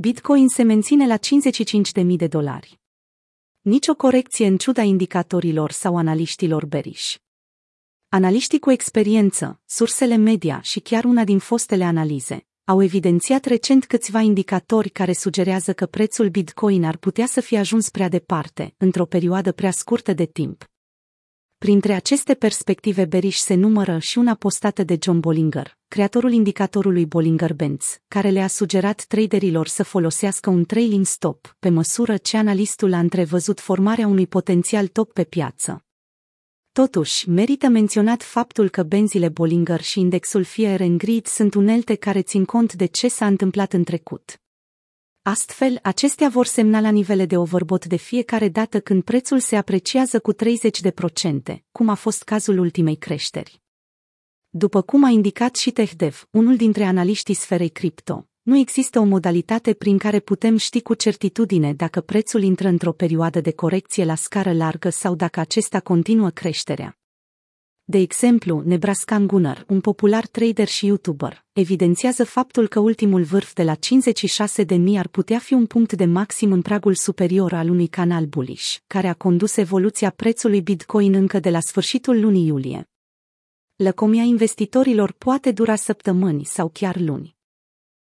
Bitcoin 0.00 0.48
se 0.48 0.62
menține 0.62 1.06
la 1.06 1.16
55.000 1.16 2.16
de 2.16 2.26
dolari. 2.26 2.80
Nicio 3.60 3.94
corecție 3.94 4.46
în 4.46 4.56
ciuda 4.56 4.82
indicatorilor 4.82 5.70
sau 5.70 5.96
analiștilor 5.96 6.66
beriș. 6.66 7.16
Analiștii 8.08 8.58
cu 8.58 8.70
experiență, 8.70 9.60
sursele 9.64 10.16
media 10.16 10.60
și 10.60 10.80
chiar 10.80 11.04
una 11.04 11.24
din 11.24 11.38
fostele 11.38 11.84
analize 11.84 12.46
au 12.64 12.82
evidențiat 12.82 13.44
recent 13.44 13.86
câțiva 13.86 14.20
indicatori 14.20 14.88
care 14.88 15.12
sugerează 15.12 15.72
că 15.72 15.86
prețul 15.86 16.28
Bitcoin 16.28 16.84
ar 16.84 16.96
putea 16.96 17.26
să 17.26 17.40
fie 17.40 17.58
ajuns 17.58 17.88
prea 17.90 18.08
departe, 18.08 18.74
într-o 18.76 19.06
perioadă 19.06 19.52
prea 19.52 19.70
scurtă 19.70 20.12
de 20.12 20.24
timp. 20.24 20.70
Printre 21.58 21.92
aceste 21.92 22.34
perspective 22.34 23.04
beriș 23.04 23.36
se 23.36 23.54
numără 23.54 23.98
și 23.98 24.18
una 24.18 24.34
postată 24.34 24.82
de 24.82 24.98
John 25.02 25.18
Bollinger, 25.18 25.78
creatorul 25.88 26.32
indicatorului 26.32 27.06
Bollinger 27.06 27.54
Bands, 27.54 28.00
care 28.08 28.30
le-a 28.30 28.46
sugerat 28.46 29.04
traderilor 29.08 29.66
să 29.66 29.82
folosească 29.82 30.50
un 30.50 30.64
trailing 30.64 31.06
stop, 31.06 31.56
pe 31.58 31.68
măsură 31.68 32.16
ce 32.16 32.36
analistul 32.36 32.92
a 32.92 32.98
întrevăzut 32.98 33.60
formarea 33.60 34.06
unui 34.06 34.26
potențial 34.26 34.86
top 34.86 35.12
pe 35.12 35.24
piață. 35.24 35.84
Totuși, 36.72 37.28
merită 37.28 37.68
menționat 37.68 38.22
faptul 38.22 38.68
că 38.68 38.82
benzile 38.82 39.28
Bollinger 39.28 39.80
și 39.80 40.00
indexul 40.00 40.44
Fear 40.44 40.80
and 40.80 40.98
Greed 40.98 41.26
sunt 41.26 41.54
unelte 41.54 41.94
care 41.94 42.22
țin 42.22 42.44
cont 42.44 42.72
de 42.72 42.86
ce 42.86 43.08
s-a 43.08 43.26
întâmplat 43.26 43.72
în 43.72 43.84
trecut. 43.84 44.40
Astfel, 45.30 45.78
acestea 45.82 46.28
vor 46.28 46.46
semna 46.46 46.80
la 46.80 46.90
nivele 46.90 47.26
de 47.26 47.36
overbot 47.36 47.86
de 47.86 47.96
fiecare 47.96 48.48
dată 48.48 48.80
când 48.80 49.02
prețul 49.02 49.38
se 49.40 49.56
apreciază 49.56 50.20
cu 50.20 50.32
30%, 50.34 50.36
cum 51.72 51.88
a 51.88 51.94
fost 51.94 52.22
cazul 52.22 52.58
ultimei 52.58 52.96
creșteri. 52.96 53.62
După 54.48 54.82
cum 54.82 55.04
a 55.04 55.08
indicat 55.08 55.56
și 55.56 55.70
TechDev, 55.70 56.28
unul 56.30 56.56
dintre 56.56 56.84
analiștii 56.84 57.34
sferei 57.34 57.68
cripto, 57.68 58.28
nu 58.42 58.56
există 58.56 58.98
o 59.00 59.04
modalitate 59.04 59.74
prin 59.74 59.98
care 59.98 60.20
putem 60.20 60.56
ști 60.56 60.82
cu 60.82 60.94
certitudine 60.94 61.72
dacă 61.72 62.00
prețul 62.00 62.42
intră 62.42 62.68
într-o 62.68 62.92
perioadă 62.92 63.40
de 63.40 63.52
corecție 63.52 64.04
la 64.04 64.14
scară 64.14 64.52
largă 64.52 64.90
sau 64.90 65.14
dacă 65.14 65.40
acesta 65.40 65.80
continuă 65.80 66.30
creșterea. 66.30 66.97
De 67.90 67.98
exemplu, 67.98 68.62
Nebraska 68.64 69.18
Gunnar, 69.18 69.64
un 69.68 69.80
popular 69.80 70.26
trader 70.26 70.68
și 70.68 70.86
YouTuber, 70.86 71.44
evidențiază 71.52 72.24
faptul 72.24 72.68
că 72.68 72.78
ultimul 72.78 73.22
vârf 73.22 73.52
de 73.52 73.62
la 73.62 73.74
56.000 73.74 74.98
ar 74.98 75.08
putea 75.08 75.38
fi 75.38 75.52
un 75.52 75.66
punct 75.66 75.92
de 75.92 76.04
maxim 76.04 76.52
în 76.52 76.62
pragul 76.62 76.94
superior 76.94 77.52
al 77.52 77.68
unui 77.68 77.86
canal 77.86 78.24
bullish, 78.24 78.76
care 78.86 79.08
a 79.08 79.14
condus 79.14 79.56
evoluția 79.56 80.10
prețului 80.10 80.60
Bitcoin 80.60 81.14
încă 81.14 81.40
de 81.40 81.50
la 81.50 81.60
sfârșitul 81.60 82.20
lunii 82.20 82.46
iulie. 82.46 82.88
Lăcomia 83.76 84.22
investitorilor 84.22 85.12
poate 85.12 85.52
dura 85.52 85.76
săptămâni 85.76 86.44
sau 86.44 86.68
chiar 86.68 86.96
luni. 87.00 87.36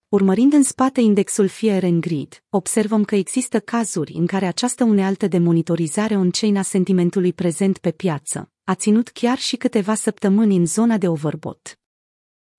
Urmărind 0.08 0.52
în 0.52 0.62
spate 0.62 1.00
indexul 1.00 1.48
Fear 1.48 1.84
and 1.84 2.00
Greed, 2.00 2.44
observăm 2.48 3.04
că 3.04 3.14
există 3.14 3.60
cazuri 3.60 4.12
în 4.12 4.26
care 4.26 4.46
această 4.46 4.84
unealtă 4.84 5.26
de 5.26 5.38
monitorizare 5.38 6.16
on-chain 6.16 6.56
a 6.56 6.62
sentimentului 6.62 7.32
prezent 7.32 7.78
pe 7.78 7.90
piață 7.90 8.51
a 8.64 8.74
ținut 8.74 9.08
chiar 9.08 9.38
și 9.38 9.56
câteva 9.56 9.94
săptămâni 9.94 10.56
în 10.56 10.66
zona 10.66 10.98
de 10.98 11.08
overbot. 11.08 11.78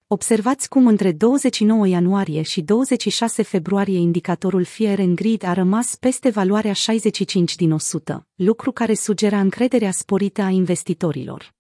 Observați 0.08 0.70
cum 0.70 0.88
între 0.88 1.12
29 1.12 1.88
ianuarie 1.88 2.42
și 2.42 2.62
26 2.62 3.42
februarie 3.42 3.98
indicatorul 3.98 4.64
Fear 4.64 5.00
and 5.00 5.16
Greed 5.16 5.44
a 5.44 5.54
rămas 5.54 5.96
peste 5.96 6.30
valoarea 6.30 6.74
65 6.74 7.56
din 7.56 7.72
100, 7.72 8.28
lucru 8.36 8.72
care 8.72 8.94
sugera 8.94 9.40
încrederea 9.40 9.92
sporită 9.92 10.42
a 10.42 10.50
investitorilor. 10.50 11.54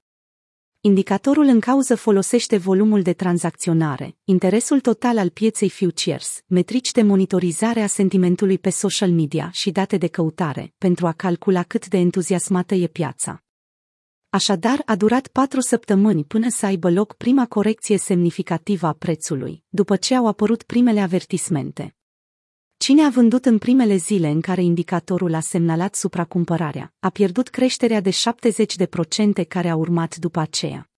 Indicatorul 0.81 1.45
în 1.45 1.59
cauză 1.59 1.95
folosește 1.95 2.57
volumul 2.57 3.01
de 3.01 3.13
tranzacționare, 3.13 4.15
interesul 4.23 4.79
total 4.79 5.17
al 5.17 5.29
pieței 5.29 5.69
futures, 5.69 6.41
metrici 6.47 6.91
de 6.91 7.01
monitorizare 7.01 7.81
a 7.81 7.87
sentimentului 7.87 8.57
pe 8.57 8.69
social 8.69 9.11
media 9.11 9.49
și 9.53 9.71
date 9.71 9.97
de 9.97 10.07
căutare, 10.07 10.73
pentru 10.77 11.07
a 11.07 11.11
calcula 11.11 11.63
cât 11.63 11.87
de 11.87 11.97
entuziasmată 11.97 12.75
e 12.75 12.87
piața. 12.87 13.43
Așadar, 14.33 14.81
a 14.85 14.95
durat 14.95 15.27
patru 15.27 15.59
săptămâni 15.59 16.23
până 16.23 16.49
să 16.49 16.65
aibă 16.65 16.91
loc 16.91 17.13
prima 17.13 17.45
corecție 17.47 17.97
semnificativă 17.97 18.87
a 18.87 18.93
prețului, 18.93 19.63
după 19.69 19.95
ce 19.95 20.15
au 20.15 20.27
apărut 20.27 20.63
primele 20.63 20.99
avertismente. 20.99 21.95
Cine 22.77 23.03
a 23.03 23.09
vândut 23.09 23.45
în 23.45 23.57
primele 23.57 23.95
zile 23.95 24.27
în 24.27 24.41
care 24.41 24.63
indicatorul 24.63 25.33
a 25.33 25.39
semnalat 25.39 25.95
supracumpărarea, 25.95 26.93
a 26.99 27.09
pierdut 27.09 27.49
creșterea 27.49 28.01
de 28.01 28.09
70% 29.43 29.47
care 29.47 29.69
a 29.69 29.75
urmat 29.75 30.15
după 30.15 30.39
aceea. 30.39 30.89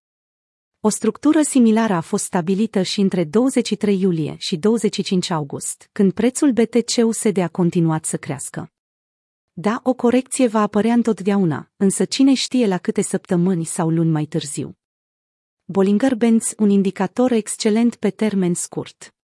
O 0.80 0.88
structură 0.88 1.42
similară 1.42 1.92
a 1.92 2.00
fost 2.00 2.24
stabilită 2.24 2.82
și 2.82 3.00
între 3.00 3.24
23 3.24 4.00
iulie 4.00 4.34
și 4.38 4.56
25 4.56 5.30
august, 5.30 5.88
când 5.92 6.12
prețul 6.12 6.52
BTC-USD 6.52 7.38
a 7.38 7.48
continuat 7.48 8.04
să 8.04 8.16
crească. 8.16 8.70
Da, 9.58 9.80
o 9.82 9.94
corecție 9.94 10.46
va 10.46 10.60
apărea 10.60 10.92
întotdeauna, 10.92 11.70
însă 11.76 12.04
cine 12.04 12.34
știe 12.34 12.66
la 12.66 12.78
câte 12.78 13.02
săptămâni 13.02 13.64
sau 13.64 13.90
luni 13.90 14.10
mai 14.10 14.24
târziu. 14.24 14.78
Bollinger 15.64 16.14
Bands, 16.14 16.54
un 16.58 16.70
indicator 16.70 17.32
excelent 17.32 17.94
pe 17.94 18.10
termen 18.10 18.54
scurt. 18.54 19.14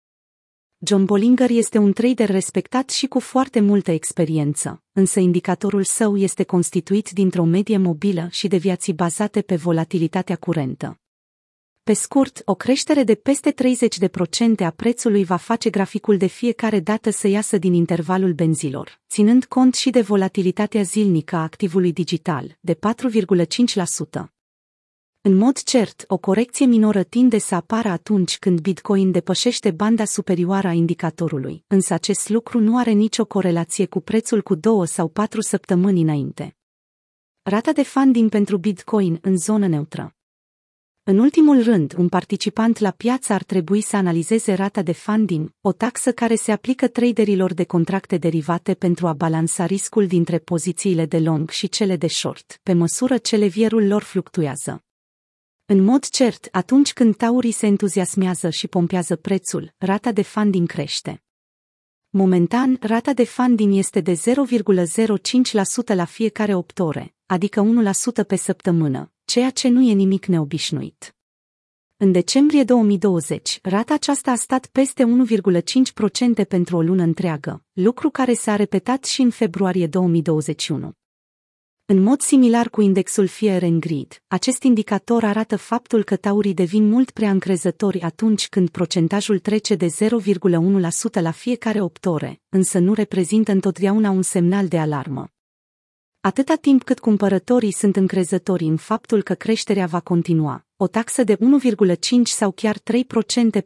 John 0.78 1.04
Bollinger 1.04 1.50
este 1.50 1.78
un 1.78 1.92
trader 1.92 2.30
respectat 2.30 2.90
și 2.90 3.06
cu 3.06 3.20
foarte 3.20 3.60
multă 3.60 3.90
experiență, 3.90 4.82
însă 4.92 5.20
indicatorul 5.20 5.84
său 5.84 6.16
este 6.16 6.44
constituit 6.44 7.10
dintr-o 7.10 7.44
medie 7.44 7.76
mobilă 7.76 8.28
și 8.30 8.48
deviații 8.48 8.92
bazate 8.92 9.42
pe 9.42 9.56
volatilitatea 9.56 10.36
curentă. 10.36 11.01
Pe 11.84 11.92
scurt, 11.92 12.42
o 12.44 12.54
creștere 12.54 13.02
de 13.02 13.14
peste 13.14 13.54
30% 14.60 14.64
a 14.64 14.70
prețului 14.70 15.24
va 15.24 15.36
face 15.36 15.70
graficul 15.70 16.16
de 16.16 16.26
fiecare 16.26 16.80
dată 16.80 17.10
să 17.10 17.28
iasă 17.28 17.58
din 17.58 17.72
intervalul 17.72 18.32
benzilor, 18.32 19.00
ținând 19.08 19.44
cont 19.44 19.74
și 19.74 19.90
de 19.90 20.00
volatilitatea 20.00 20.82
zilnică 20.82 21.36
a 21.36 21.42
activului 21.42 21.92
digital, 21.92 22.58
de 22.60 22.74
4,5%. 22.74 22.78
În 25.20 25.36
mod 25.36 25.58
cert, 25.58 26.04
o 26.08 26.18
corecție 26.18 26.66
minoră 26.66 27.02
tinde 27.02 27.38
să 27.38 27.54
apară 27.54 27.88
atunci 27.88 28.38
când 28.38 28.60
Bitcoin 28.60 29.10
depășește 29.10 29.70
banda 29.70 30.04
superioară 30.04 30.68
a 30.68 30.72
indicatorului, 30.72 31.64
însă 31.66 31.94
acest 31.94 32.28
lucru 32.28 32.58
nu 32.60 32.78
are 32.78 32.90
nicio 32.90 33.24
corelație 33.24 33.86
cu 33.86 34.00
prețul 34.00 34.42
cu 34.42 34.54
două 34.54 34.84
sau 34.84 35.08
patru 35.08 35.40
săptămâni 35.40 36.02
înainte. 36.02 36.56
Rata 37.42 37.72
de 37.72 37.82
funding 37.82 38.30
pentru 38.30 38.56
Bitcoin 38.56 39.18
în 39.22 39.36
zonă 39.36 39.66
neutră. 39.66 40.16
În 41.04 41.18
ultimul 41.18 41.62
rând, 41.62 41.94
un 41.98 42.08
participant 42.08 42.78
la 42.78 42.90
piață 42.90 43.32
ar 43.32 43.42
trebui 43.42 43.80
să 43.80 43.96
analizeze 43.96 44.54
rata 44.54 44.82
de 44.82 44.92
funding, 44.92 45.50
o 45.60 45.72
taxă 45.72 46.12
care 46.12 46.34
se 46.34 46.52
aplică 46.52 46.88
traderilor 46.88 47.54
de 47.54 47.64
contracte 47.64 48.16
derivate 48.16 48.74
pentru 48.74 49.06
a 49.06 49.12
balansa 49.12 49.66
riscul 49.66 50.06
dintre 50.06 50.38
pozițiile 50.38 51.06
de 51.06 51.18
long 51.18 51.50
și 51.50 51.68
cele 51.68 51.96
de 51.96 52.06
short, 52.06 52.60
pe 52.62 52.72
măsură 52.72 53.18
ce 53.18 53.36
levierul 53.36 53.86
lor 53.86 54.02
fluctuează. 54.02 54.84
În 55.66 55.84
mod 55.84 56.08
cert, 56.08 56.48
atunci 56.50 56.92
când 56.92 57.16
taurii 57.16 57.52
se 57.52 57.66
entuziasmează 57.66 58.50
și 58.50 58.68
pompează 58.68 59.16
prețul, 59.16 59.74
rata 59.76 60.12
de 60.12 60.22
funding 60.22 60.68
crește. 60.68 61.22
Momentan, 62.08 62.76
rata 62.80 63.12
de 63.12 63.24
funding 63.24 63.76
este 63.76 64.00
de 64.00 64.12
0,05% 64.12 65.94
la 65.94 66.04
fiecare 66.04 66.54
8 66.54 66.78
ore, 66.78 67.14
adică 67.26 67.66
1% 68.22 68.26
pe 68.26 68.36
săptămână, 68.36 69.12
ceea 69.32 69.50
ce 69.50 69.68
nu 69.68 69.82
e 69.82 69.92
nimic 69.92 70.26
neobișnuit. 70.26 71.16
În 71.96 72.12
decembrie 72.12 72.64
2020, 72.64 73.58
rata 73.62 73.94
aceasta 73.94 74.30
a 74.30 74.34
stat 74.34 74.66
peste 74.66 75.04
1,5% 76.42 76.48
pentru 76.48 76.76
o 76.76 76.82
lună 76.82 77.02
întreagă, 77.02 77.64
lucru 77.72 78.10
care 78.10 78.34
s-a 78.34 78.56
repetat 78.56 79.04
și 79.04 79.20
în 79.20 79.30
februarie 79.30 79.86
2021. 79.86 80.92
În 81.84 82.02
mod 82.02 82.20
similar 82.20 82.70
cu 82.70 82.80
indexul 82.80 83.26
Fear 83.26 83.62
and 83.62 83.80
Greed, 83.80 84.22
acest 84.26 84.62
indicator 84.62 85.24
arată 85.24 85.56
faptul 85.56 86.02
că 86.02 86.16
taurii 86.16 86.54
devin 86.54 86.88
mult 86.88 87.10
prea 87.10 87.30
încrezători 87.30 88.00
atunci 88.00 88.48
când 88.48 88.68
procentajul 88.68 89.38
trece 89.38 89.74
de 89.74 89.86
0,1% 89.86 91.20
la 91.20 91.30
fiecare 91.30 91.80
8 91.80 92.06
ore, 92.06 92.40
însă 92.48 92.78
nu 92.78 92.92
reprezintă 92.94 93.52
întotdeauna 93.52 94.10
un 94.10 94.22
semnal 94.22 94.68
de 94.68 94.78
alarmă. 94.78 95.31
Atâta 96.24 96.54
timp 96.54 96.82
cât 96.82 96.98
cumpărătorii 96.98 97.72
sunt 97.72 97.96
încrezători 97.96 98.64
în 98.64 98.76
faptul 98.76 99.22
că 99.22 99.34
creșterea 99.34 99.86
va 99.86 100.00
continua, 100.00 100.66
o 100.76 100.86
taxă 100.86 101.24
de 101.24 101.36
1,5 101.36 101.40
sau 102.22 102.50
chiar 102.50 102.78
3% 102.78 102.80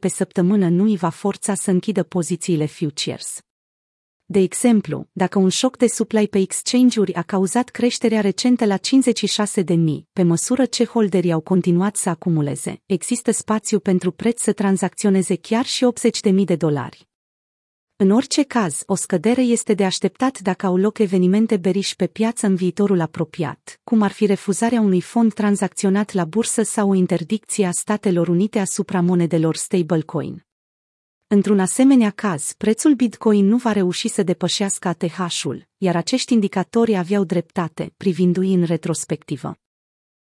pe 0.00 0.08
săptămână 0.08 0.68
nu 0.68 0.84
îi 0.84 0.96
va 0.96 1.08
forța 1.08 1.54
să 1.54 1.70
închidă 1.70 2.02
pozițiile 2.02 2.66
futures. 2.66 3.40
De 4.24 4.38
exemplu, 4.38 5.08
dacă 5.12 5.38
un 5.38 5.48
șoc 5.48 5.76
de 5.76 5.86
supply 5.86 6.28
pe 6.28 6.38
exchange-uri 6.38 7.14
a 7.14 7.22
cauzat 7.22 7.68
creșterea 7.68 8.20
recentă 8.20 8.64
la 8.64 8.76
56.000, 8.76 9.74
pe 10.12 10.22
măsură 10.22 10.64
ce 10.64 10.84
holderii 10.84 11.32
au 11.32 11.40
continuat 11.40 11.96
să 11.96 12.08
acumuleze, 12.08 12.82
există 12.86 13.30
spațiu 13.30 13.78
pentru 13.78 14.10
preț 14.10 14.40
să 14.40 14.52
tranzacționeze 14.52 15.36
chiar 15.36 15.64
și 15.64 15.86
80.000 16.28 16.44
de 16.44 16.56
dolari. 16.56 17.08
În 17.98 18.10
orice 18.10 18.42
caz, 18.42 18.82
o 18.86 18.94
scădere 18.94 19.40
este 19.42 19.74
de 19.74 19.84
așteptat 19.84 20.38
dacă 20.38 20.66
au 20.66 20.76
loc 20.76 20.98
evenimente 20.98 21.56
beriși 21.56 21.96
pe 21.96 22.06
piață 22.06 22.46
în 22.46 22.54
viitorul 22.54 23.00
apropiat, 23.00 23.80
cum 23.84 24.02
ar 24.02 24.12
fi 24.12 24.26
refuzarea 24.26 24.80
unui 24.80 25.00
fond 25.00 25.32
tranzacționat 25.32 26.12
la 26.12 26.24
bursă 26.24 26.62
sau 26.62 26.90
o 26.90 26.94
interdicție 26.94 27.66
a 27.66 27.70
Statelor 27.70 28.28
Unite 28.28 28.58
asupra 28.58 29.00
monedelor 29.00 29.56
stablecoin. 29.56 30.46
Într-un 31.26 31.60
asemenea 31.60 32.10
caz, 32.10 32.52
prețul 32.52 32.94
Bitcoin 32.94 33.46
nu 33.46 33.56
va 33.56 33.72
reuși 33.72 34.08
să 34.08 34.22
depășească 34.22 34.88
ATH-ul, 34.88 35.68
iar 35.76 35.96
acești 35.96 36.32
indicatori 36.32 36.96
aveau 36.96 37.24
dreptate, 37.24 37.92
privindu-i 37.96 38.54
în 38.54 38.64
retrospectivă. 38.64 39.58